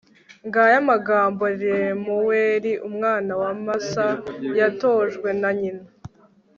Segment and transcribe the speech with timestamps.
[0.47, 4.07] ngaya amagambo lemuweli, umwami wa masa,
[4.59, 5.83] yatojwe na nyina